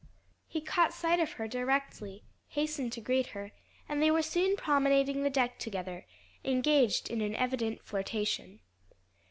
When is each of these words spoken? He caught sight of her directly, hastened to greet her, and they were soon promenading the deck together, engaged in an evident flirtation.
He 0.47 0.61
caught 0.61 0.95
sight 0.95 1.19
of 1.19 1.33
her 1.33 1.47
directly, 1.47 2.23
hastened 2.47 2.91
to 2.93 3.01
greet 3.01 3.27
her, 3.37 3.51
and 3.87 4.01
they 4.01 4.09
were 4.09 4.23
soon 4.23 4.55
promenading 4.55 5.21
the 5.21 5.29
deck 5.29 5.59
together, 5.59 6.07
engaged 6.43 7.11
in 7.11 7.21
an 7.21 7.35
evident 7.35 7.83
flirtation. 7.85 8.61